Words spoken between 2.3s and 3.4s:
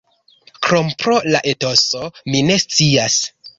mi ne scias.